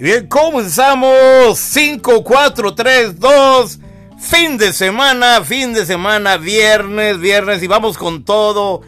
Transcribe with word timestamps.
Bien, 0.00 0.28
comenzamos 0.28 1.58
5, 1.58 2.22
4, 2.22 2.72
3, 2.72 3.18
2. 3.18 3.78
Fin 4.20 4.56
de 4.56 4.72
semana, 4.72 5.42
fin 5.42 5.74
de 5.74 5.84
semana, 5.86 6.36
viernes, 6.36 7.18
viernes 7.18 7.64
y 7.64 7.66
vamos 7.66 7.98
con 7.98 8.24
todo. 8.24 8.82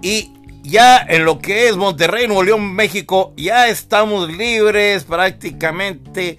Y 0.00 0.32
ya 0.62 0.96
en 0.96 1.26
lo 1.26 1.40
que 1.40 1.68
es 1.68 1.76
Monterrey, 1.76 2.26
Nuevo 2.26 2.42
León, 2.42 2.74
México, 2.74 3.34
ya 3.36 3.68
estamos 3.68 4.32
libres 4.32 5.04
prácticamente. 5.04 6.38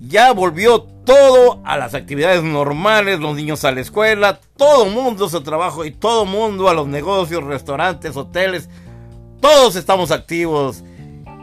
Ya 0.00 0.32
volvió 0.32 0.82
todo 0.82 1.62
a 1.64 1.76
las 1.76 1.94
actividades 1.94 2.42
normales, 2.42 3.20
los 3.20 3.36
niños 3.36 3.64
a 3.64 3.70
la 3.70 3.82
escuela, 3.82 4.40
todo 4.56 4.86
mundo 4.86 5.28
su 5.28 5.42
trabajo 5.42 5.84
y 5.84 5.92
todo 5.92 6.24
mundo 6.24 6.68
a 6.68 6.74
los 6.74 6.88
negocios, 6.88 7.44
restaurantes, 7.44 8.16
hoteles. 8.16 8.68
Todos 9.40 9.76
estamos 9.76 10.10
activos. 10.10 10.82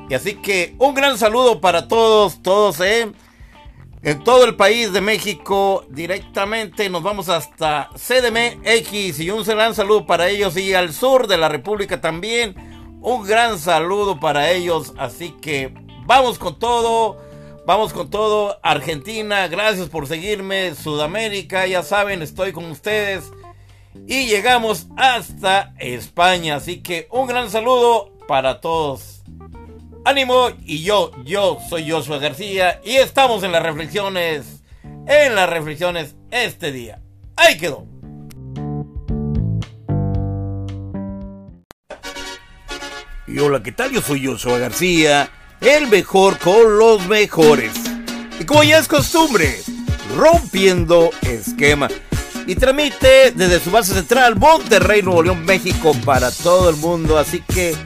Y 0.10 0.16
así 0.16 0.36
que 0.36 0.76
un 0.80 0.96
gran 0.96 1.18
saludo 1.20 1.62
para 1.62 1.88
todos, 1.88 2.42
todos, 2.42 2.80
¿eh? 2.82 3.12
En 4.02 4.24
todo 4.24 4.46
el 4.46 4.56
país 4.56 4.92
de 4.92 5.02
México, 5.02 5.86
directamente 5.90 6.90
nos 6.90 7.04
vamos 7.04 7.30
hasta 7.30 7.90
CDMX 7.96 9.20
y 9.20 9.30
un 9.30 9.44
gran 9.44 9.76
saludo 9.76 10.06
para 10.06 10.30
ellos 10.30 10.58
y 10.58 10.74
al 10.74 10.94
sur 10.94 11.28
de 11.28 11.38
la 11.38 11.50
República 11.50 12.02
también. 12.02 12.56
Un 13.02 13.24
gran 13.28 13.60
saludo 13.60 14.20
para 14.20 14.52
ellos, 14.52 14.94
así 14.98 15.36
que 15.42 15.74
vamos 16.06 16.40
con 16.40 16.58
todo, 16.58 17.18
vamos 17.68 17.94
con 17.94 18.10
todo. 18.10 18.58
Argentina, 18.64 19.48
gracias 19.48 19.90
por 19.90 20.08
seguirme. 20.08 20.74
Sudamérica, 20.76 21.68
ya 21.68 21.84
saben, 21.84 22.22
estoy 22.22 22.52
con 22.52 22.66
ustedes. 22.66 23.30
Y 24.08 24.28
llegamos 24.28 24.88
hasta 24.98 25.74
España, 25.78 26.56
así 26.56 26.82
que 26.82 27.08
un 27.12 27.28
gran 27.28 27.52
saludo 27.52 28.18
para 28.28 28.60
todos. 28.62 29.19
Ánimo 30.10 30.50
y 30.66 30.82
yo, 30.82 31.12
yo 31.24 31.60
soy 31.70 31.88
Joshua 31.88 32.18
García 32.18 32.82
y 32.84 32.96
estamos 32.96 33.44
en 33.44 33.52
las 33.52 33.62
reflexiones, 33.62 34.64
en 35.06 35.36
las 35.36 35.48
reflexiones 35.48 36.16
este 36.32 36.72
día. 36.72 37.00
Ahí 37.36 37.60
quedó. 37.60 37.86
Y 43.28 43.38
hola, 43.38 43.62
¿qué 43.62 43.72
tal? 43.72 43.92
Yo 43.92 44.02
soy 44.02 44.26
Joshua 44.26 44.58
García, 44.58 45.30
el 45.62 45.86
mejor 45.86 46.40
con 46.40 46.80
los 46.80 47.08
mejores. 47.08 47.74
Y 48.40 48.46
como 48.46 48.64
ya 48.64 48.80
es 48.80 48.88
costumbre, 48.88 49.62
rompiendo 50.18 51.12
esquema. 51.22 51.88
Y 52.48 52.56
tramite 52.56 53.30
desde 53.36 53.60
su 53.60 53.70
base 53.70 53.94
central, 53.94 54.38
Monterrey, 54.38 55.04
Nuevo 55.04 55.22
León, 55.22 55.46
México, 55.46 55.96
para 56.04 56.32
todo 56.32 56.72
el 56.72 56.78
mundo. 56.78 57.20
Así 57.20 57.42
que 57.42 57.78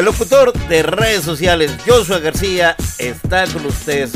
el 0.00 0.06
locutor 0.06 0.52
de 0.68 0.82
redes 0.82 1.24
sociales, 1.24 1.70
Joshua 1.86 2.20
García, 2.20 2.74
está 2.96 3.46
con 3.46 3.66
ustedes. 3.66 4.12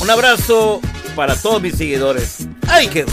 Un 0.00 0.10
abrazo 0.10 0.80
para 1.14 1.36
todos 1.36 1.62
mis 1.62 1.76
seguidores. 1.76 2.48
¡Ay, 2.66 2.88
qué! 2.88 3.06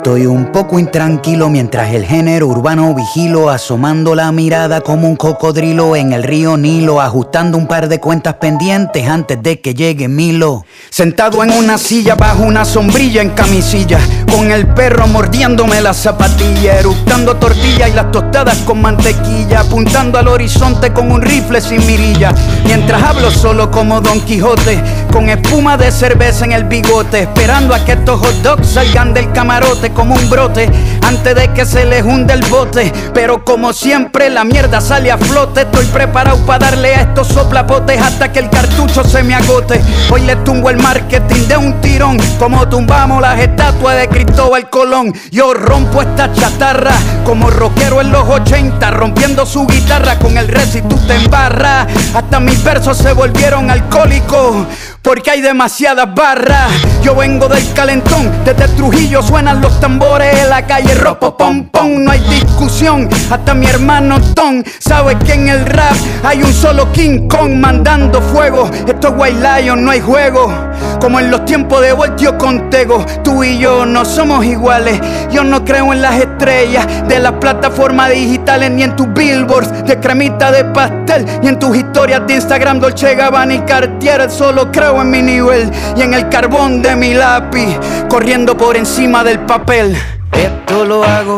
Estoy 0.00 0.24
un 0.24 0.50
poco 0.50 0.78
intranquilo 0.78 1.50
mientras 1.50 1.92
el 1.92 2.06
género 2.06 2.46
urbano 2.46 2.94
vigilo, 2.94 3.50
asomando 3.50 4.14
la 4.14 4.32
mirada 4.32 4.80
como 4.80 5.06
un 5.06 5.14
cocodrilo 5.14 5.94
en 5.94 6.14
el 6.14 6.22
río 6.22 6.56
Nilo, 6.56 7.02
ajustando 7.02 7.58
un 7.58 7.66
par 7.66 7.86
de 7.86 8.00
cuentas 8.00 8.36
pendientes 8.36 9.06
antes 9.06 9.42
de 9.42 9.60
que 9.60 9.74
llegue 9.74 10.08
Milo. 10.08 10.64
Sentado 10.88 11.44
en 11.44 11.50
una 11.52 11.76
silla 11.76 12.14
bajo 12.14 12.44
una 12.44 12.64
sombrilla 12.64 13.20
en 13.20 13.28
camisilla, 13.28 13.98
con 14.30 14.50
el 14.50 14.66
perro 14.68 15.06
mordiéndome 15.06 15.80
la 15.80 15.92
zapatilla, 15.92 16.78
eructando 16.78 17.36
tortilla 17.36 17.88
y 17.88 17.92
las 17.92 18.10
tostadas 18.10 18.58
con 18.58 18.80
mantequilla, 18.80 19.60
apuntando 19.60 20.18
al 20.18 20.28
horizonte 20.28 20.92
con 20.92 21.10
un 21.10 21.20
rifle 21.20 21.60
sin 21.60 21.84
mirilla, 21.86 22.32
mientras 22.64 23.02
hablo 23.02 23.30
solo 23.30 23.70
como 23.70 24.00
Don 24.00 24.20
Quijote, 24.20 24.82
con 25.12 25.28
espuma 25.28 25.76
de 25.76 25.90
cerveza 25.90 26.44
en 26.44 26.52
el 26.52 26.64
bigote, 26.64 27.22
esperando 27.22 27.74
a 27.74 27.84
que 27.84 27.92
estos 27.92 28.20
hot 28.20 28.34
dogs 28.42 28.68
salgan 28.68 29.12
del 29.12 29.32
camarote 29.32 29.90
como 29.90 30.14
un 30.14 30.30
brote 30.30 30.70
antes 31.02 31.34
de 31.34 31.52
que 31.52 31.64
se 31.64 31.84
le 31.84 32.02
hunde 32.02 32.34
el 32.34 32.44
bote. 32.46 32.92
Pero 33.12 33.44
como 33.44 33.72
siempre 33.72 34.30
la 34.30 34.44
mierda 34.44 34.80
sale 34.80 35.10
a 35.10 35.18
flote. 35.18 35.62
Estoy 35.62 35.86
preparado 35.86 36.38
para 36.46 36.70
darle 36.70 36.94
a 36.94 37.02
estos 37.02 37.28
soplapotes 37.28 38.00
hasta 38.00 38.30
que 38.32 38.38
el 38.38 38.50
cartucho 38.50 39.04
se 39.04 39.22
me 39.22 39.34
agote. 39.34 39.80
Hoy 40.10 40.22
le 40.22 40.36
tumbo 40.36 40.70
el 40.70 40.76
marketing 40.76 41.48
de 41.48 41.56
un 41.56 41.80
tirón, 41.80 42.18
como 42.38 42.68
tumbamos 42.68 43.20
las 43.20 43.38
estatuas 43.40 43.96
de 43.96 44.08
Cristóbal 44.24 44.68
Colón. 44.68 45.14
Yo 45.30 45.54
rompo 45.54 46.02
esta 46.02 46.30
chatarra 46.30 46.92
como 47.24 47.48
rockero 47.48 48.02
en 48.02 48.12
los 48.12 48.28
80, 48.28 48.90
rompiendo 48.90 49.46
su 49.46 49.66
guitarra 49.66 50.18
con 50.18 50.36
el 50.36 50.46
tú 50.88 50.96
te 51.06 51.14
embarras. 51.14 51.86
Hasta 52.14 52.38
mis 52.38 52.62
versos 52.62 52.98
se 52.98 53.14
volvieron 53.14 53.70
alcohólicos 53.70 54.66
porque 55.00 55.30
hay 55.30 55.40
demasiadas 55.40 56.14
barras. 56.14 56.70
Yo 57.02 57.14
vengo 57.14 57.48
del 57.48 57.72
calentón, 57.72 58.30
desde 58.44 58.68
Trujillo 58.68 59.22
suenan 59.22 59.60
los 59.60 59.80
tambores 59.80 60.38
en 60.38 60.50
la 60.50 60.66
calle 60.66 60.94
ropo 60.94 61.36
pom 61.36 61.64
pom, 61.64 62.04
no 62.04 62.10
hay 62.10 62.20
discusión. 62.20 63.08
Hasta 63.30 63.54
mi 63.54 63.66
hermano 63.66 64.20
Tom 64.34 64.62
sabe 64.78 65.16
que 65.18 65.32
en 65.32 65.48
el 65.48 65.64
rap 65.64 65.96
hay 66.22 66.42
un 66.42 66.52
solo 66.52 66.92
King 66.92 67.26
Kong 67.26 67.52
mandando 67.54 68.20
fuego. 68.20 68.70
Esto 68.86 69.08
es 69.08 69.14
White 69.16 69.40
Lion, 69.40 69.84
no 69.84 69.90
hay 69.90 70.00
juego. 70.00 70.52
Como 71.00 71.18
en 71.18 71.30
los 71.30 71.46
tiempos 71.46 71.80
de 71.80 71.92
Voltio 71.94 72.36
Contego, 72.36 73.04
tú 73.24 73.42
y 73.42 73.58
yo 73.58 73.86
no 73.86 74.04
somos 74.04 74.44
iguales. 74.44 75.00
Yo 75.30 75.42
no 75.42 75.64
creo 75.64 75.94
en 75.94 76.02
las 76.02 76.16
estrellas 76.16 76.86
de 77.08 77.18
las 77.18 77.32
plataformas 77.32 78.10
digitales, 78.10 78.70
ni 78.70 78.82
en 78.82 78.94
tus 78.96 79.10
billboards 79.14 79.84
de 79.84 79.98
cremita 79.98 80.52
de 80.52 80.64
pastel, 80.66 81.24
ni 81.42 81.48
en 81.48 81.58
tus 81.58 81.76
historias 81.76 82.26
de 82.26 82.34
Instagram, 82.34 82.80
Dolce 82.80 83.14
Gabbana 83.14 83.54
y 83.54 83.60
Cartier. 83.60 84.30
Solo 84.30 84.70
creo 84.70 85.00
en 85.00 85.10
mi 85.10 85.22
nivel 85.22 85.70
y 85.96 86.02
en 86.02 86.12
el 86.12 86.28
carbón 86.28 86.82
de 86.82 86.89
mi 86.96 87.14
lápiz, 87.14 87.78
corriendo 88.08 88.56
por 88.56 88.76
encima 88.76 89.22
del 89.24 89.40
papel. 89.40 89.96
Esto 90.32 90.84
lo 90.84 91.04
hago 91.04 91.36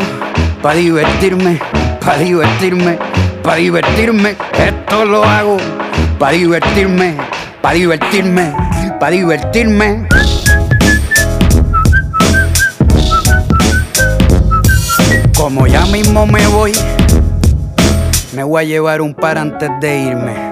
para 0.63 0.77
divertirme, 0.77 1.59
para 2.01 2.19
divertirme, 2.19 2.99
para 3.43 3.57
divertirme. 3.57 4.37
Esto 4.59 5.05
lo 5.05 5.25
hago 5.25 5.57
para 6.19 6.33
divertirme, 6.33 7.17
para 7.61 7.75
divertirme, 7.75 8.55
para 8.99 9.11
divertirme. 9.11 10.07
Como 15.37 15.67
ya 15.67 15.85
mismo 15.87 16.27
me 16.27 16.47
voy, 16.47 16.73
me 18.35 18.45
voy 18.45 18.63
a 18.63 18.67
llevar 18.67 19.01
un 19.01 19.15
par 19.15 19.39
antes 19.39 19.69
de 19.81 19.99
irme. 19.99 20.52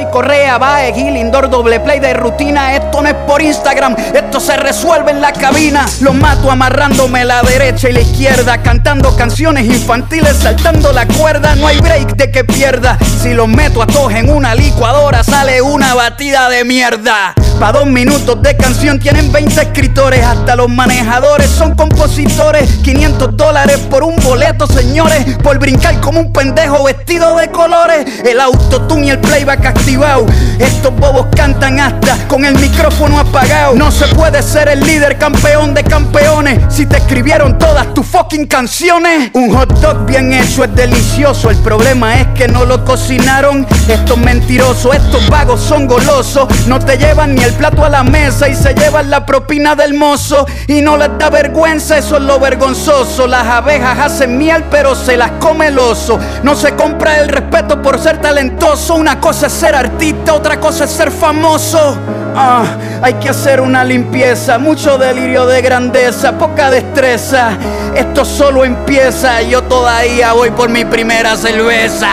soy 0.00 0.10
Correa, 0.10 0.56
Bae, 0.56 0.92
Gil, 0.94 1.16
Indoor, 1.16 1.50
doble 1.50 1.80
play 1.80 2.00
de 2.00 2.14
rutina. 2.14 2.74
Esto 2.74 3.02
no 3.02 3.08
es 3.08 3.14
por 3.26 3.42
Instagram, 3.42 3.96
esto 4.14 4.40
se 4.40 4.56
resuelve 4.56 5.10
en 5.10 5.20
la 5.20 5.32
cabina. 5.32 5.86
Los 6.00 6.14
mato 6.14 6.50
amarrándome 6.50 7.24
la 7.24 7.42
derecha 7.42 7.88
y 7.88 7.92
la 7.92 8.00
izquierda, 8.00 8.62
cantando 8.62 9.14
canciones 9.16 9.66
infantiles, 9.66 10.36
saltando 10.36 10.92
la 10.92 11.06
cuerda. 11.06 11.54
No 11.56 11.66
hay 11.66 11.78
break 11.80 12.16
de 12.16 12.30
que 12.30 12.44
pierda. 12.44 12.98
Si 13.20 13.34
los 13.34 13.48
meto 13.48 13.82
a 13.82 13.86
todos 13.86 14.12
en 14.12 14.30
una 14.30 14.54
licuadora, 14.54 15.22
sale 15.22 15.60
una 15.60 15.94
batida 15.94 16.48
de 16.48 16.64
mierda. 16.64 17.34
Pa' 17.60 17.72
dos 17.72 17.84
minutos 17.84 18.40
de 18.40 18.56
canción 18.56 18.98
tienen 18.98 19.30
20 19.30 19.60
escritores, 19.60 20.24
hasta 20.24 20.56
los 20.56 20.70
manejadores 20.70 21.50
son 21.50 21.74
compositores. 21.74 22.70
500 22.82 23.36
dólares 23.36 23.76
por 23.90 24.02
un 24.02 24.16
boleto, 24.16 24.66
señores, 24.66 25.36
por 25.42 25.58
brincar 25.58 26.00
como 26.00 26.20
un 26.20 26.32
pendejo 26.32 26.84
vestido 26.84 27.36
de 27.36 27.50
colores. 27.50 28.06
El 28.24 28.40
autotune 28.40 29.08
y 29.08 29.10
el 29.10 29.18
playback 29.18 29.66
activado. 29.66 30.24
Estos 30.58 30.96
bobos 30.96 31.26
cantan 31.36 31.78
hasta 31.80 32.16
con 32.28 32.46
el 32.46 32.58
micrófono 32.58 33.18
apagado. 33.18 33.74
No 33.74 33.92
se 33.92 34.06
puede 34.06 34.42
ser 34.42 34.68
el 34.68 34.80
líder 34.80 35.18
campeón 35.18 35.74
de 35.74 35.84
campeones 35.84 36.60
si 36.70 36.86
te 36.86 36.96
escribieron 36.96 37.58
todas 37.58 37.92
tus 37.92 38.06
fucking 38.06 38.46
canciones. 38.46 39.32
Un 39.34 39.54
hot 39.54 39.70
dog 39.80 40.06
bien 40.06 40.32
hecho 40.32 40.64
es 40.64 40.74
delicioso. 40.74 41.50
El 41.50 41.58
problema 41.58 42.20
es 42.20 42.26
que 42.28 42.48
no 42.48 42.64
lo 42.64 42.86
cocinaron. 42.86 43.66
Estos 43.86 44.16
mentirosos, 44.16 44.94
estos 44.96 45.28
vagos 45.28 45.60
son 45.60 45.86
golosos. 45.86 46.48
No 46.66 46.78
te 46.78 46.96
llevan 46.96 47.34
ni 47.34 47.42
el 47.42 47.49
plato 47.52 47.84
a 47.84 47.88
la 47.88 48.02
mesa 48.02 48.48
y 48.48 48.54
se 48.54 48.74
llevan 48.74 49.10
la 49.10 49.24
propina 49.26 49.74
del 49.74 49.94
mozo. 49.94 50.46
Y 50.66 50.80
no 50.80 50.96
les 50.96 51.16
da 51.18 51.30
vergüenza, 51.30 51.98
eso 51.98 52.16
es 52.16 52.22
lo 52.22 52.38
vergonzoso. 52.38 53.26
Las 53.26 53.46
abejas 53.46 53.98
hacen 53.98 54.38
miel, 54.38 54.64
pero 54.70 54.94
se 54.94 55.16
las 55.16 55.32
come 55.32 55.68
el 55.68 55.78
oso. 55.78 56.18
No 56.42 56.54
se 56.54 56.74
compra 56.74 57.20
el 57.20 57.28
respeto 57.28 57.80
por 57.82 57.98
ser 57.98 58.18
talentoso. 58.18 58.94
Una 58.94 59.20
cosa 59.20 59.46
es 59.46 59.52
ser 59.52 59.74
artista, 59.74 60.34
otra 60.34 60.58
cosa 60.58 60.84
es 60.84 60.90
ser 60.90 61.10
famoso. 61.10 61.98
Ah, 62.36 62.64
hay 63.02 63.14
que 63.14 63.28
hacer 63.28 63.60
una 63.60 63.84
limpieza, 63.84 64.58
mucho 64.58 64.98
delirio 64.98 65.46
de 65.46 65.62
grandeza, 65.62 66.38
poca 66.38 66.70
destreza. 66.70 67.50
Esto 67.94 68.24
solo 68.24 68.64
empieza, 68.64 69.42
yo 69.42 69.62
todavía 69.62 70.32
voy 70.32 70.50
por 70.50 70.68
mi 70.68 70.84
primera 70.84 71.36
cerveza. 71.36 72.08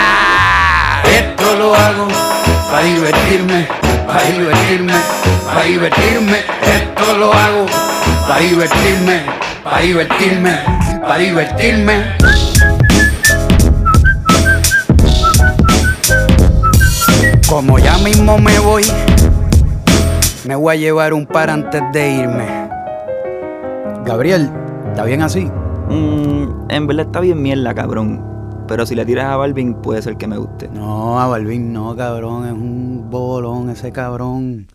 Esto 1.04 1.54
lo 1.56 1.74
hago 1.74 2.08
para 2.70 2.82
divertirme, 2.82 3.68
para 4.08 4.24
divertirme, 4.24 4.92
para 5.46 5.62
divertirme. 5.64 6.38
Esto 6.62 7.18
lo 7.18 7.32
hago 7.32 7.66
para 8.26 8.40
divertirme, 8.40 9.20
para 9.62 9.80
divertirme, 9.82 10.52
para 11.02 11.18
divertirme. 11.18 12.04
Como 17.46 17.78
ya 17.78 17.98
mismo 17.98 18.38
me 18.38 18.58
voy, 18.58 18.84
me 20.46 20.54
voy 20.56 20.74
a 20.74 20.78
llevar 20.78 21.12
un 21.12 21.26
par 21.26 21.50
antes 21.50 21.82
de 21.92 22.10
irme. 22.10 22.68
Gabriel, 24.06 24.50
¿está 24.88 25.04
bien 25.04 25.20
así? 25.22 25.50
Mm, 25.88 26.70
en 26.70 26.86
verdad 26.86 27.06
está 27.06 27.20
bien 27.20 27.42
mierda, 27.42 27.74
cabrón. 27.74 28.37
Pero 28.68 28.84
si 28.84 28.94
le 28.94 29.06
tiras 29.06 29.24
a 29.26 29.36
Balvin, 29.36 29.76
puede 29.76 30.02
ser 30.02 30.18
que 30.18 30.26
me 30.26 30.36
guste. 30.36 30.68
No, 30.68 31.18
a 31.18 31.26
Balvin 31.26 31.72
no, 31.72 31.96
cabrón. 31.96 32.46
Es 32.46 32.52
un 32.52 33.08
bolón 33.10 33.70
ese 33.70 33.90
cabrón. 33.92 34.68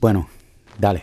Bueno, 0.00 0.28
dale. 0.78 1.02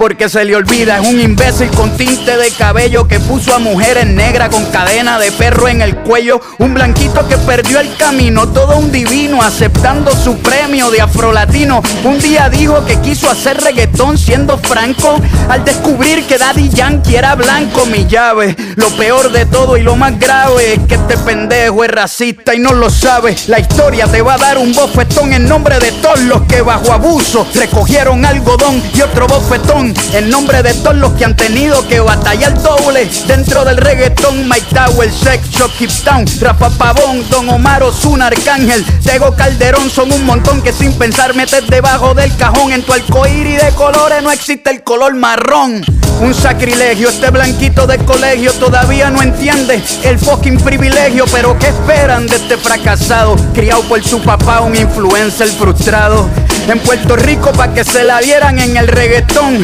porque 0.00 0.30
se 0.30 0.46
le 0.46 0.56
olvida. 0.56 0.98
Es 0.98 1.06
un 1.06 1.20
imbécil 1.20 1.68
con 1.72 1.94
tinte 1.94 2.38
de 2.38 2.50
cabello 2.52 3.06
que 3.06 3.20
puso 3.20 3.54
a 3.54 3.58
mujeres 3.58 4.06
negras 4.06 4.48
con 4.48 4.64
cadena 4.70 5.18
de 5.18 5.30
perro 5.30 5.68
en 5.68 5.82
el 5.82 5.94
cuello. 5.94 6.40
Un 6.58 6.72
blanquito 6.72 7.28
que 7.28 7.36
perdió 7.36 7.80
el 7.80 7.94
camino, 7.98 8.48
todo 8.48 8.78
un 8.78 8.90
divino 8.90 9.42
aceptando 9.42 10.10
su 10.16 10.38
premio 10.38 10.90
de 10.90 11.02
afrolatino. 11.02 11.82
Un 12.02 12.18
día 12.18 12.48
dijo 12.48 12.82
que 12.86 12.98
quiso 13.00 13.30
hacer 13.30 13.60
reggaetón 13.60 14.16
siendo 14.16 14.56
franco 14.56 15.20
al 15.50 15.66
descubrir 15.66 16.26
que 16.26 16.38
Daddy 16.38 16.70
Yankee 16.70 17.16
era 17.16 17.34
blanco. 17.34 17.84
Mi 17.84 18.06
llave, 18.06 18.56
lo 18.76 18.88
peor 18.96 19.30
de 19.30 19.44
todo 19.44 19.76
y 19.76 19.82
lo 19.82 19.96
más 19.96 20.18
grave 20.18 20.72
es 20.72 20.80
que 20.88 20.94
este 20.94 21.18
pendejo 21.18 21.84
es 21.84 21.90
racista 21.90 22.54
y 22.54 22.58
no 22.58 22.72
lo 22.72 22.88
sabe. 22.88 23.36
La 23.48 23.60
historia 23.60 24.06
te 24.06 24.22
va 24.22 24.34
a 24.34 24.38
dar 24.38 24.56
un 24.56 24.72
bofetón 24.72 25.34
en 25.34 25.46
nombre 25.46 25.78
de 25.78 25.92
todos 25.92 26.20
los 26.20 26.40
que 26.44 26.62
bajo 26.62 26.90
abuso 26.90 27.46
recogieron 27.54 28.24
algodón 28.24 28.82
y 28.94 29.02
otro 29.02 29.26
bofetón 29.26 29.89
en 30.12 30.30
nombre 30.30 30.62
de 30.62 30.74
todos 30.74 30.96
los 30.96 31.12
que 31.12 31.24
han 31.24 31.36
tenido 31.36 31.86
que 31.88 32.00
batallar 32.00 32.60
doble 32.62 33.08
dentro 33.26 33.64
del 33.64 33.76
reggaetón. 33.76 34.48
Mike 34.48 34.74
Tower, 34.74 35.10
Sex 35.10 35.48
Keep 35.78 35.90
Town, 36.04 36.24
Rafa 36.40 36.70
Pavón, 36.70 37.28
Don 37.30 37.48
Omar 37.48 37.82
Ozuna, 37.82 38.26
Arcángel, 38.26 38.84
Tego 39.04 39.34
Calderón 39.34 39.90
son 39.90 40.12
un 40.12 40.24
montón 40.24 40.62
que 40.62 40.72
sin 40.72 40.92
pensar 40.94 41.34
metes 41.34 41.66
debajo 41.68 42.14
del 42.14 42.34
cajón. 42.36 42.72
En 42.72 42.82
tu 42.82 42.92
arcoíris 42.92 43.62
de 43.62 43.70
colores 43.72 44.22
no 44.22 44.30
existe 44.30 44.70
el 44.70 44.82
color 44.82 45.14
marrón. 45.14 45.84
Un 46.20 46.34
sacrilegio, 46.34 47.08
este 47.08 47.30
blanquito 47.30 47.86
de 47.86 47.98
colegio 47.98 48.52
todavía 48.52 49.10
no 49.10 49.22
entiende 49.22 49.82
el 50.04 50.18
fucking 50.18 50.58
privilegio. 50.58 51.24
Pero 51.32 51.58
¿qué 51.58 51.68
esperan 51.68 52.26
de 52.26 52.36
este 52.36 52.56
fracasado? 52.56 53.36
Criado 53.54 53.82
por 53.82 54.02
su 54.02 54.20
papá, 54.20 54.60
un 54.60 54.76
influencer 54.76 55.48
frustrado. 55.48 56.28
En 56.70 56.78
Puerto 56.78 57.16
Rico 57.16 57.50
pa' 57.50 57.74
que 57.74 57.82
se 57.82 58.04
la 58.04 58.20
dieran 58.20 58.60
en 58.60 58.76
el 58.76 58.86
reggaetón. 58.86 59.60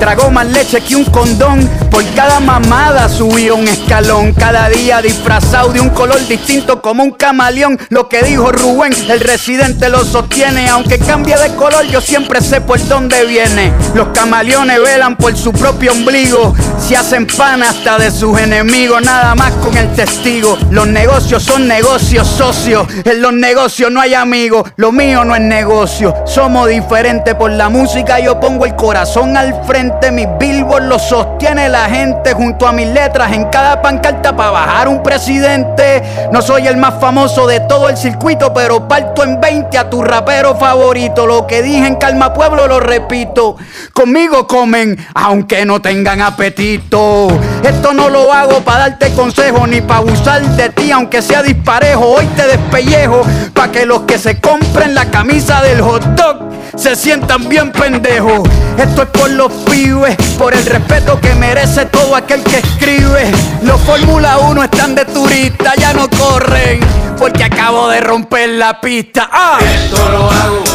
Tragó 0.00 0.30
más 0.30 0.46
leche 0.46 0.80
que 0.80 0.96
un 0.96 1.04
condón. 1.04 1.68
Por 1.90 2.02
cada 2.14 2.40
mamada 2.40 3.10
subió 3.10 3.56
un 3.56 3.68
escalón. 3.68 4.32
Cada 4.32 4.70
día 4.70 5.02
disfrazado 5.02 5.74
de 5.74 5.82
un 5.82 5.90
color 5.90 6.18
distinto 6.26 6.80
como 6.80 7.02
un 7.02 7.10
camaleón. 7.10 7.78
Lo 7.90 8.08
que 8.08 8.22
dijo 8.22 8.52
Rubén, 8.52 8.94
el 9.10 9.20
residente 9.20 9.90
lo 9.90 10.02
sostiene. 10.02 10.70
Aunque 10.70 10.98
cambie 10.98 11.36
de 11.36 11.54
color, 11.56 11.84
yo 11.88 12.00
siempre 12.00 12.40
sé 12.40 12.62
por 12.62 12.82
dónde 12.88 13.26
viene. 13.26 13.70
Los 13.94 14.08
camaleones 14.08 14.80
velan 14.80 15.16
por 15.16 15.36
su 15.36 15.52
propio 15.52 15.92
ombligo. 15.92 16.54
Se 16.86 16.96
hacen 16.96 17.26
pan 17.26 17.64
hasta 17.64 17.98
de 17.98 18.12
sus 18.12 18.38
enemigos. 18.38 19.02
Nada 19.02 19.34
más 19.34 19.50
con 19.54 19.76
el 19.76 19.92
testigo. 19.96 20.56
Los 20.70 20.86
negocios 20.86 21.42
son 21.42 21.66
negocios 21.66 22.28
socios. 22.28 22.86
En 23.04 23.20
los 23.20 23.32
negocios 23.32 23.90
no 23.90 24.00
hay 24.00 24.14
amigos. 24.14 24.70
Lo 24.76 24.92
mío 24.92 25.24
no 25.24 25.34
es 25.34 25.40
negocio. 25.40 26.14
Somos 26.26 26.68
diferentes 26.68 27.34
por 27.34 27.50
la 27.50 27.68
música. 27.68 28.20
Yo 28.20 28.38
pongo 28.38 28.66
el 28.66 28.76
corazón 28.76 29.36
al 29.36 29.64
frente. 29.64 30.12
Mis 30.12 30.28
billboards 30.38 30.86
lo 30.86 31.00
sostiene 31.00 31.68
la 31.68 31.86
gente 31.86 32.34
junto 32.34 32.68
a 32.68 32.72
mis 32.72 32.86
letras 32.86 33.32
en 33.32 33.46
cada 33.46 33.82
pancarta 33.82 34.36
para 34.36 34.52
bajar 34.52 34.86
un 34.86 35.02
presidente. 35.02 36.04
No 36.30 36.40
soy 36.40 36.68
el 36.68 36.76
más 36.76 37.00
famoso 37.00 37.48
de 37.48 37.58
todo 37.58 37.88
el 37.88 37.96
circuito, 37.96 38.54
pero 38.54 38.86
parto 38.86 39.24
en 39.24 39.40
20 39.40 39.76
a 39.76 39.90
tu 39.90 40.04
rapero 40.04 40.54
favorito. 40.54 41.26
Lo 41.26 41.48
que 41.48 41.62
dije 41.62 41.84
en 41.84 41.96
Calma 41.96 42.32
Pueblo 42.32 42.68
lo 42.68 42.78
repito. 42.78 43.56
Conmigo 43.92 44.46
comen, 44.46 45.04
aunque 45.14 45.66
no 45.66 45.82
tengan 45.82 46.20
apetito. 46.20 46.75
Esto 46.76 47.92
no 47.94 48.08
lo 48.10 48.32
hago 48.32 48.60
para 48.60 48.90
darte 48.90 49.10
consejo 49.12 49.66
ni 49.66 49.80
para 49.80 50.00
abusar 50.00 50.42
de 50.42 50.68
ti, 50.70 50.90
aunque 50.92 51.22
sea 51.22 51.42
disparejo. 51.42 52.04
Hoy 52.04 52.26
te 52.36 52.46
despellejo 52.46 53.22
para 53.54 53.72
que 53.72 53.86
los 53.86 54.02
que 54.02 54.18
se 54.18 54.40
compren 54.40 54.94
la 54.94 55.06
camisa 55.06 55.62
del 55.62 55.80
hot 55.80 56.04
dog 56.14 56.48
se 56.76 56.94
sientan 56.94 57.48
bien 57.48 57.72
pendejos. 57.72 58.48
Esto 58.76 59.02
es 59.02 59.08
por 59.08 59.30
los 59.30 59.50
pibes, 59.70 60.16
por 60.38 60.54
el 60.54 60.66
respeto 60.66 61.18
que 61.20 61.34
merece 61.34 61.86
todo 61.86 62.14
aquel 62.14 62.42
que 62.42 62.58
escribe. 62.58 63.32
Los 63.62 63.80
Fórmula 63.80 64.38
1 64.38 64.62
están 64.62 64.94
de 64.94 65.06
turista, 65.06 65.74
ya 65.76 65.94
no 65.94 66.08
corren, 66.10 66.80
porque 67.18 67.44
acabo 67.44 67.88
de 67.88 68.00
romper 68.00 68.50
la 68.50 68.80
pista. 68.80 69.28
¡Ah! 69.32 69.58
Esto 69.60 70.08
lo 70.10 70.30
hago 70.30 70.65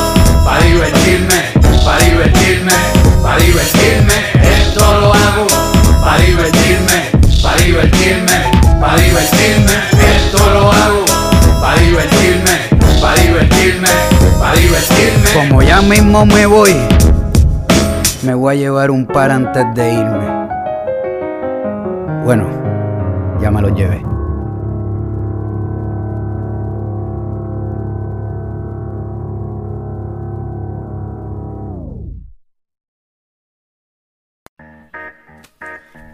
Como 15.34 15.62
ya 15.62 15.82
mismo 15.82 16.26
me 16.26 16.46
voy, 16.46 16.76
me 18.24 18.34
voy 18.34 18.56
a 18.56 18.60
llevar 18.60 18.92
un 18.92 19.08
par 19.08 19.32
antes 19.32 19.64
de 19.76 19.94
irme. 19.94 20.50
Bueno, 22.26 22.50
ya 23.42 23.50
me 23.50 23.62
lo 23.62 23.70
llevé. 23.70 24.04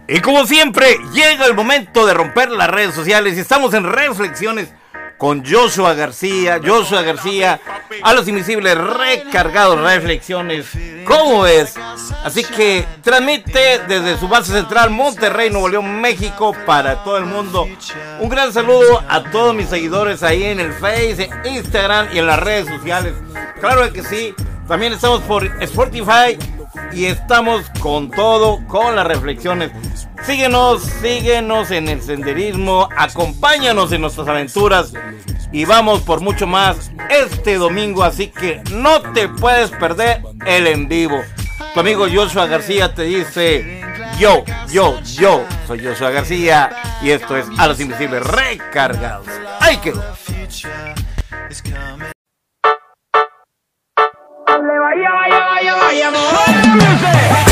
Y 0.06 0.20
como 0.20 0.46
siempre, 0.46 0.96
llega 1.12 1.44
el 1.44 1.54
momento 1.54 2.06
de 2.06 2.14
romper 2.14 2.50
las 2.50 2.70
redes 2.70 2.94
sociales 2.94 3.36
y 3.36 3.40
estamos 3.40 3.74
en 3.74 3.84
reflexiones 3.84 4.72
con 5.18 5.44
Joshua 5.44 5.94
García, 5.94 6.60
Joshua 6.64 7.02
García, 7.02 7.60
a 8.02 8.14
los 8.14 8.28
invisibles 8.28 8.78
recargados 8.78 9.80
reflexiones. 9.80 10.66
¿Cómo 11.04 11.46
es? 11.46 11.74
Así 12.24 12.44
que 12.44 12.86
transmite 13.02 13.80
desde 13.88 14.16
su 14.16 14.28
base 14.28 14.52
central 14.52 14.90
Monterrey, 14.90 15.50
Nuevo 15.50 15.68
León, 15.68 16.00
México 16.00 16.54
para 16.64 17.02
todo 17.02 17.18
el 17.18 17.24
mundo. 17.26 17.68
Un 18.20 18.28
gran 18.28 18.52
saludo 18.52 19.02
a 19.08 19.24
todos 19.24 19.54
mis 19.54 19.68
seguidores 19.68 20.22
ahí 20.22 20.44
en 20.44 20.60
el 20.60 20.72
Face, 20.72 21.24
en 21.44 21.54
Instagram 21.54 22.08
y 22.12 22.18
en 22.18 22.26
las 22.26 22.38
redes 22.38 22.68
sociales. 22.68 23.14
Claro 23.60 23.92
que 23.92 24.02
sí. 24.02 24.34
También 24.68 24.92
estamos 24.92 25.22
por 25.22 25.46
Spotify 25.62 26.38
y 26.92 27.06
estamos 27.06 27.64
con 27.80 28.10
todo, 28.10 28.60
con 28.66 28.94
las 28.94 29.06
reflexiones. 29.06 29.72
Síguenos, 30.28 30.82
síguenos 30.82 31.70
en 31.70 31.88
el 31.88 32.02
senderismo, 32.02 32.86
acompáñanos 32.94 33.92
en 33.92 34.02
nuestras 34.02 34.28
aventuras 34.28 34.92
y 35.52 35.64
vamos 35.64 36.02
por 36.02 36.20
mucho 36.20 36.46
más 36.46 36.92
este 37.08 37.54
domingo, 37.54 38.04
así 38.04 38.26
que 38.26 38.62
no 38.70 39.00
te 39.00 39.28
puedes 39.28 39.70
perder 39.70 40.20
el 40.44 40.66
en 40.66 40.86
vivo. 40.86 41.18
Tu 41.72 41.80
amigo 41.80 42.06
Joshua 42.12 42.46
García 42.46 42.92
te 42.92 43.04
dice, 43.04 43.80
yo, 44.18 44.44
yo, 44.70 45.00
yo, 45.00 45.46
soy 45.66 45.82
Joshua 45.82 46.10
García 46.10 46.76
y 47.00 47.08
esto 47.08 47.34
es 47.34 47.46
A 47.56 47.66
los 47.66 47.80
Invisibles 47.80 48.22
Recargados. 48.22 49.28
¡Ay, 49.60 49.78
que! 49.78 49.92
vaya, 49.92 50.12
vaya, 55.10 55.74
vaya, 55.74 56.10
vaya, 56.10 57.47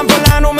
Napolitano 0.00 0.59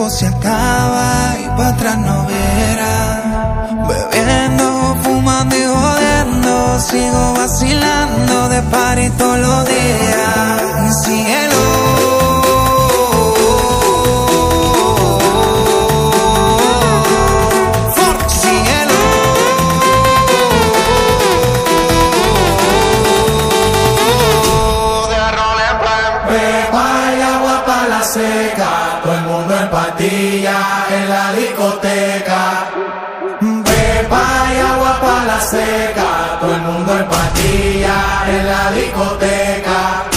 tiempo 0.00 0.10
se 0.10 0.26
acaba 0.26 1.36
y 1.38 1.46
para 1.56 1.68
atrás 1.68 1.98
no 1.98 2.26
verás. 2.26 3.20
Bebiendo, 3.88 4.96
fumando 5.02 5.56
y 5.56 5.64
jodiendo, 5.64 6.80
sigo 6.80 7.34
vacilando 7.34 8.48
de 8.48 8.62
par 8.62 8.98
y 8.98 9.10
todos 9.10 9.38
los 9.38 9.66
días. 9.66 10.62
Y 10.88 11.04
sigue 11.04 11.49
hay 34.20 34.58
agua 34.58 35.00
para 35.00 35.24
la 35.24 35.40
seca, 35.40 36.38
todo 36.40 36.54
el 36.54 36.62
mundo 36.62 36.98
en 36.98 37.06
patilla 37.06 37.98
en 38.28 38.46
la 38.46 38.70
discoteca. 38.72 40.09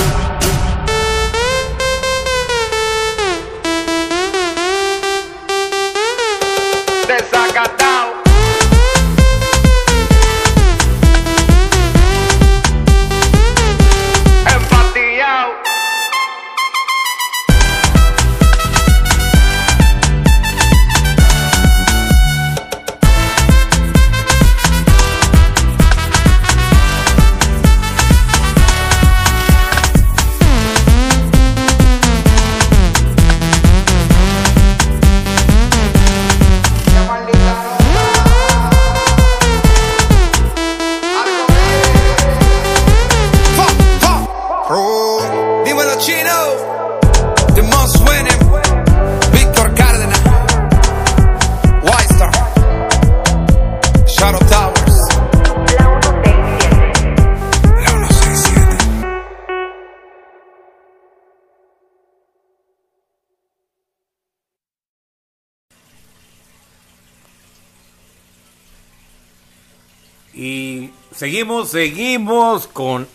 Y 70.43 70.89
seguimos, 71.15 71.69
seguimos 71.69 72.67
con 72.67 73.07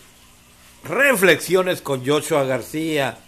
reflexiones 0.83 1.79
con 1.79 2.03
Joshua 2.03 2.43
García. 2.43 3.19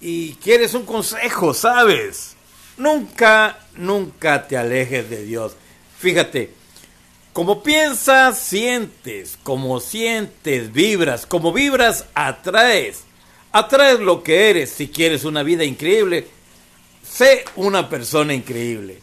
Y 0.00 0.32
quieres 0.42 0.74
un 0.74 0.84
consejo, 0.84 1.54
¿sabes? 1.54 2.34
Nunca, 2.76 3.60
nunca 3.76 4.48
te 4.48 4.56
alejes 4.56 5.08
de 5.08 5.22
Dios. 5.22 5.52
Fíjate, 6.00 6.52
como 7.32 7.62
piensas, 7.62 8.36
sientes, 8.36 9.38
como 9.44 9.78
sientes, 9.78 10.72
vibras, 10.72 11.24
como 11.24 11.52
vibras, 11.52 12.06
atraes. 12.14 13.04
Atraes 13.52 14.00
lo 14.00 14.24
que 14.24 14.50
eres 14.50 14.70
si 14.70 14.88
quieres 14.88 15.22
una 15.22 15.44
vida 15.44 15.62
increíble. 15.62 16.26
Sé 17.08 17.44
una 17.54 17.88
persona 17.88 18.34
increíble. 18.34 18.98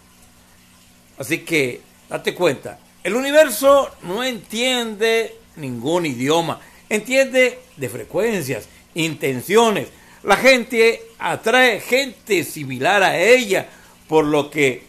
Así 1.17 1.45
que, 1.45 1.79
date 2.09 2.35
cuenta, 2.35 2.79
el 3.05 3.15
universo 3.15 3.91
no 4.01 4.23
entiende 4.23 5.35
ningún 5.57 6.07
idioma, 6.07 6.59
entiende 6.89 7.59
de 7.77 7.87
frecuencias, 7.87 8.67
intenciones. 8.95 9.89
La 10.23 10.35
gente 10.37 11.03
atrae 11.19 11.81
gente 11.81 12.43
similar 12.43 13.03
a 13.03 13.19
ella, 13.19 13.69
por 14.07 14.25
lo 14.25 14.49
que 14.49 14.85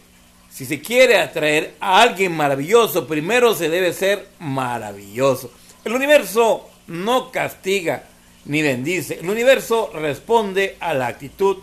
si 0.49 0.65
se 0.65 0.81
quiere 0.81 1.19
atraer 1.19 1.75
a 1.79 2.01
alguien 2.01 2.35
maravilloso, 2.35 3.05
primero 3.05 3.53
se 3.53 3.69
debe 3.69 3.93
ser 3.93 4.27
maravilloso. 4.39 5.51
El 5.85 5.93
universo 5.93 6.67
no 6.87 7.29
castiga 7.29 8.05
ni 8.45 8.63
bendice. 8.63 9.19
El 9.19 9.29
universo 9.29 9.91
responde 9.93 10.75
a 10.79 10.95
la 10.95 11.05
actitud 11.05 11.57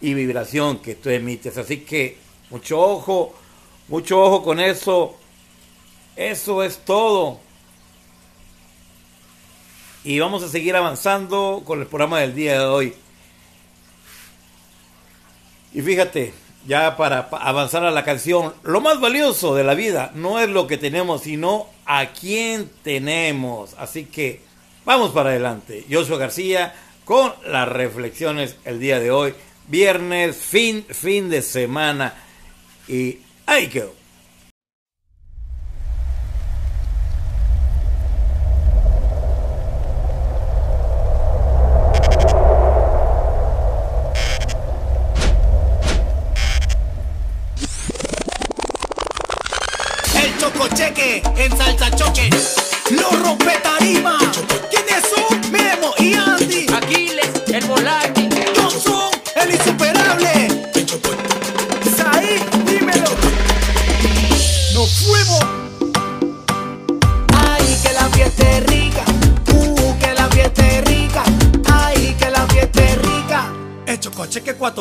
y 0.00 0.14
vibración 0.14 0.78
que 0.78 0.94
tú 0.94 1.10
emites. 1.10 1.58
Así 1.58 1.78
que 1.78 2.16
mucho 2.50 2.80
ojo, 2.80 3.34
mucho 3.88 4.22
ojo 4.22 4.44
con 4.44 4.60
eso 4.60 5.16
eso 6.16 6.62
es 6.62 6.78
todo. 6.78 7.38
Y 10.02 10.18
vamos 10.18 10.42
a 10.42 10.48
seguir 10.48 10.74
avanzando 10.74 11.62
con 11.64 11.80
el 11.80 11.86
programa 11.86 12.20
del 12.20 12.34
día 12.34 12.58
de 12.60 12.64
hoy. 12.64 12.94
Y 15.74 15.82
fíjate, 15.82 16.32
ya 16.66 16.96
para 16.96 17.28
avanzar 17.32 17.84
a 17.84 17.90
la 17.90 18.04
canción, 18.04 18.54
lo 18.62 18.80
más 18.80 18.98
valioso 18.98 19.54
de 19.54 19.64
la 19.64 19.74
vida 19.74 20.10
no 20.14 20.40
es 20.40 20.48
lo 20.48 20.66
que 20.66 20.78
tenemos, 20.78 21.22
sino 21.22 21.66
a 21.84 22.06
quién 22.06 22.70
tenemos. 22.82 23.74
Así 23.74 24.06
que 24.06 24.40
vamos 24.86 25.10
para 25.10 25.30
adelante. 25.30 25.84
Yo 25.86 26.04
soy 26.04 26.18
García 26.18 26.74
con 27.04 27.34
las 27.44 27.68
reflexiones 27.68 28.56
el 28.64 28.80
día 28.80 29.00
de 29.00 29.10
hoy, 29.10 29.34
viernes, 29.68 30.36
fin, 30.36 30.86
fin 30.88 31.28
de 31.28 31.42
semana. 31.42 32.14
Y 32.88 33.18
ahí 33.44 33.66
quedó 33.66 33.95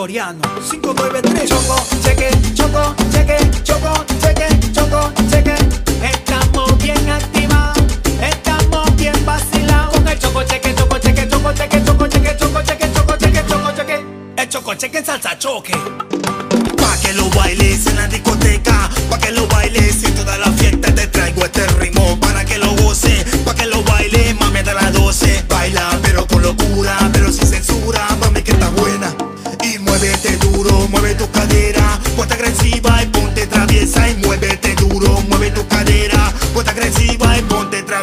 593 0.08 1.35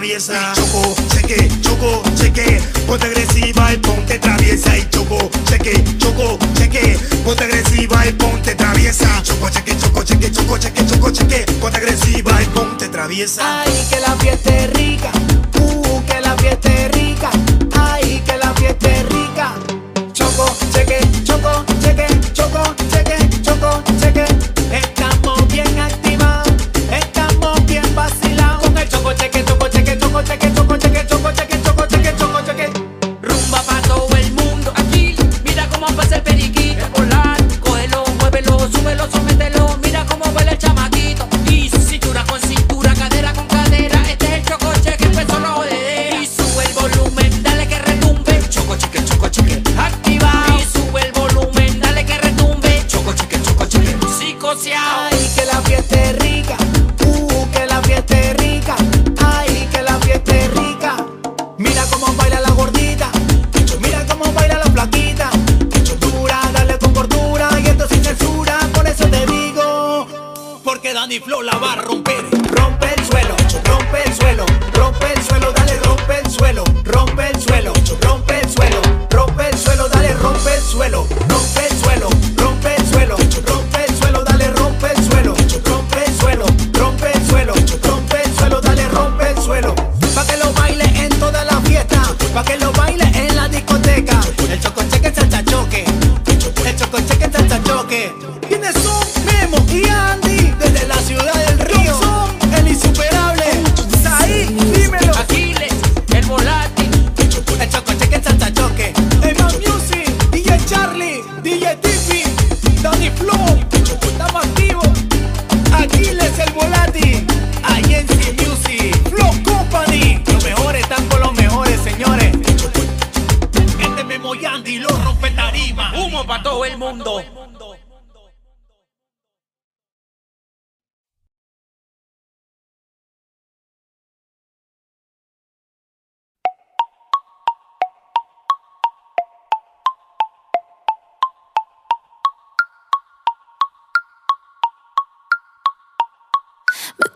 Choco, 0.03 0.97
cheque, 1.15 1.49
choco, 1.61 2.03
cheque, 2.17 2.61
ponte 2.89 3.07
agresiva 3.07 3.73
y 3.73 3.77
ponte 3.77 4.19
traviesa. 4.19 4.77
Y 4.77 4.91
choco, 4.91 5.31
cheque, 5.49 5.85
choco, 5.97 6.41
cheque, 6.55 6.99
ponte 7.25 7.45
agresiva 7.45 8.05
y 8.09 8.13
ponte 8.15 8.57
traviesa. 8.57 9.23
Choco, 9.23 9.49
cheque, 9.49 9.77
choco, 9.79 10.03
cheque, 10.03 10.33
choco, 10.33 10.59
cheque, 10.59 10.87
choco, 10.87 11.11
cheque, 11.13 11.47
ponte 11.61 11.77
agresiva 11.77 12.43
y 12.43 12.47
ponte 12.47 12.89
traviesa. 12.89 13.62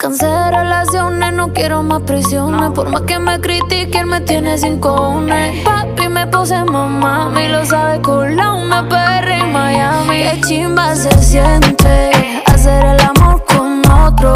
Cansé 0.07 0.27
de 0.27 0.51
relaciones, 0.53 1.33
no 1.33 1.53
quiero 1.53 1.83
más 1.83 2.03
prisiones. 2.03 2.71
Por 2.71 2.88
más 2.90 3.03
que 3.03 3.19
me 3.19 3.40
critique, 3.40 3.99
él 3.99 4.07
me 4.07 4.21
tiene 4.21 4.57
sin 4.57 4.79
cojones. 4.79 5.64
Papi 5.64 6.09
me 6.09 6.29
puse 6.29 6.62
mamá, 6.62 7.33
y 7.42 7.49
lo 7.49 7.64
sabe 7.64 8.01
con 8.03 8.37
la 8.37 8.55
una 8.55 8.88
PR 8.88 9.29
en 9.33 9.53
Miami. 9.53 10.23
Qué 10.23 10.40
chimba 10.47 10.95
se 10.95 11.11
siente 11.21 12.42
hacer 12.47 12.85
el 12.85 13.01
amor 13.01 13.45
con 13.47 13.83
otro 13.90 14.33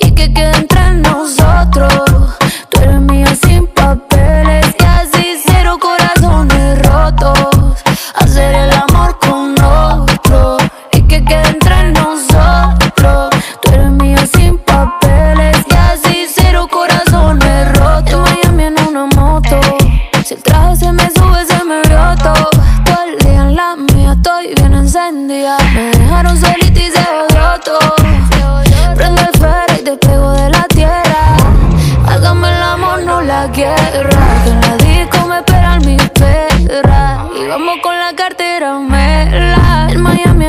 y 0.00 0.10
que 0.12 0.32
quede 0.32 0.56
entre 0.56 0.94
nosotros. 0.94 2.07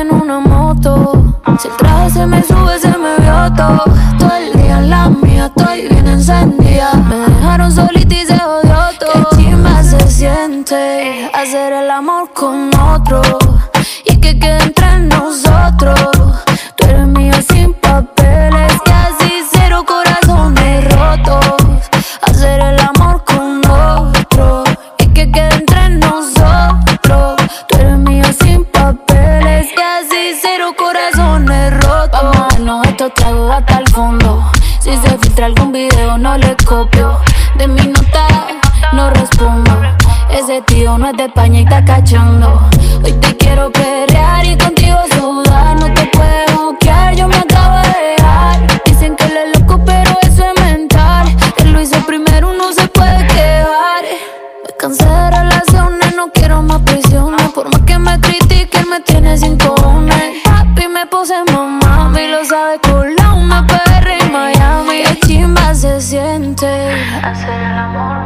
En 0.00 0.10
una 0.14 0.40
moto. 0.40 1.12
Si 1.58 1.68
el 1.68 1.76
traje 1.76 2.08
se 2.08 2.24
me 2.24 2.42
sube, 2.42 2.78
se 2.78 2.88
me 2.88 3.18
vio 3.18 3.52
todo. 3.54 3.84
Todo 4.18 4.34
el 4.34 4.50
día 4.58 4.78
en 4.78 4.88
la 4.88 5.10
mía 5.10 5.52
estoy 5.54 5.88
bien 5.88 6.08
encendida. 6.08 6.94
Me 6.94 7.16
dejaron 7.16 7.70
solita 7.70 8.14
y 8.14 8.24
se 8.24 8.32
odió 8.32 8.78
todo. 8.98 9.28
Qué 9.28 9.36
chimba 9.36 9.82
se 9.82 10.00
siente 10.08 11.30
hacer 11.34 11.74
el 11.74 11.90
amor 11.90 12.30
con 12.32 12.70
otro. 12.74 13.20
Tragos 33.14 33.50
hasta 33.50 33.78
el 33.78 33.88
fondo. 33.88 34.44
Si 34.80 34.96
se 34.96 35.18
filtra 35.18 35.46
algún 35.46 35.72
video 35.72 36.18
no 36.18 36.36
le 36.36 36.56
copio. 36.64 37.18
De 37.56 37.66
mi 37.66 37.86
nota 37.86 38.26
no 38.92 39.10
respondo. 39.10 39.70
Ese 40.30 40.62
tío 40.62 40.96
no 40.98 41.08
es 41.08 41.16
de 41.16 41.24
España 41.24 41.60
y 41.60 41.62
está 41.64 41.84
cachando. 41.84 42.60
Hoy 43.04 43.12
te 43.12 43.36
quiero 43.36 43.70
perrear 43.70 44.46
y 44.46 44.56
contigo 44.56 44.98
sudar. 45.18 45.78
No 45.80 45.92
te 45.92 46.06
puedes 46.06 46.56
buquear, 46.56 47.14
yo 47.14 47.28
me 47.28 47.36
acabo 47.36 47.76
de 47.78 48.12
dejar. 48.16 48.82
Dicen 48.84 49.16
que 49.16 49.24
él 49.24 49.38
es 49.44 49.60
loco, 49.60 49.80
pero 49.84 50.16
eso 50.22 50.44
es 50.44 50.62
mental. 50.62 51.26
Él 51.58 51.72
lo 51.72 51.80
hizo 51.80 51.98
primero, 52.06 52.52
no 52.52 52.72
se 52.72 52.86
puede 52.88 53.26
quejar. 53.26 54.04
Me 54.64 54.76
cansé 54.78 55.04
de 55.04 55.30
relaciones, 55.30 56.14
no 56.16 56.28
quiero 56.32 56.62
más 56.62 56.80
prisiones. 56.82 57.50
Por 57.50 57.70
más 57.70 57.80
que 57.82 57.98
me 57.98 58.18
critique, 58.20 58.78
él 58.78 58.86
me 58.86 59.00
tiene 59.00 59.36
sin 59.36 59.58
cojones. 59.58 60.42
Papi 60.44 60.88
me 60.88 61.06
puse 61.06 61.34
mamá, 61.52 62.12
y 62.18 62.28
lo 62.28 62.44
sabe 62.44 62.78
hacer 67.22 67.60
el 67.62 67.78
amor 67.78 68.19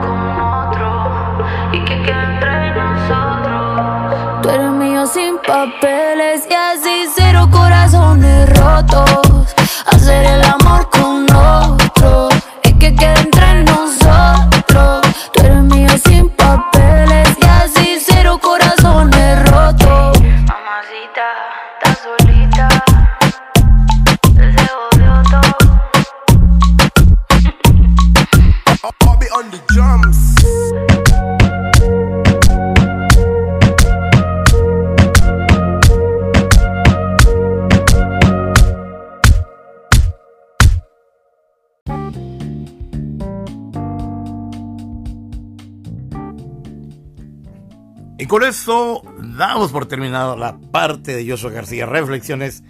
con 48.34 48.42
esto 48.42 49.00
damos 49.38 49.70
por 49.70 49.86
terminado 49.86 50.36
la 50.36 50.58
parte 50.58 51.14
de 51.14 51.30
Joshua 51.30 51.52
García 51.52 51.86
Reflexiones 51.86 52.64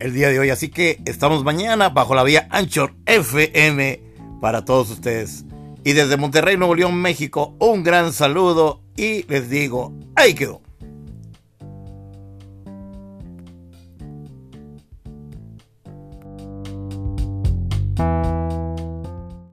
el 0.00 0.12
día 0.12 0.28
de 0.28 0.40
hoy. 0.40 0.50
Así 0.50 0.70
que 0.70 1.00
estamos 1.04 1.44
mañana 1.44 1.90
bajo 1.90 2.16
la 2.16 2.24
vía 2.24 2.48
Anchor 2.50 2.96
FM 3.06 4.02
para 4.40 4.64
todos 4.64 4.90
ustedes. 4.90 5.44
Y 5.84 5.92
desde 5.92 6.16
Monterrey, 6.16 6.56
Nuevo 6.56 6.74
León, 6.74 6.96
México, 6.96 7.54
un 7.60 7.84
gran 7.84 8.12
saludo 8.12 8.82
y 8.96 9.22
les 9.28 9.48
digo, 9.48 9.94
ahí 10.16 10.34
quedó. 10.34 10.62